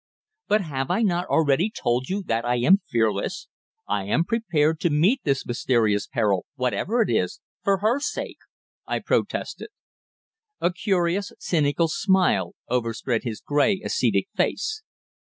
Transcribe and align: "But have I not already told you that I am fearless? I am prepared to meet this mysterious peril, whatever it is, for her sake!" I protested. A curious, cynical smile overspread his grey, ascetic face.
"But 0.47 0.61
have 0.61 0.89
I 0.89 1.03
not 1.03 1.27
already 1.27 1.69
told 1.69 2.09
you 2.09 2.23
that 2.25 2.43
I 2.43 2.55
am 2.55 2.81
fearless? 2.89 3.47
I 3.87 4.05
am 4.05 4.23
prepared 4.25 4.79
to 4.79 4.89
meet 4.89 5.21
this 5.23 5.45
mysterious 5.45 6.07
peril, 6.07 6.47
whatever 6.55 7.03
it 7.03 7.09
is, 7.11 7.39
for 7.63 7.81
her 7.81 7.99
sake!" 7.99 8.39
I 8.87 8.97
protested. 8.97 9.69
A 10.59 10.73
curious, 10.73 11.33
cynical 11.37 11.87
smile 11.87 12.55
overspread 12.67 13.21
his 13.25 13.41
grey, 13.41 13.79
ascetic 13.85 14.27
face. 14.35 14.81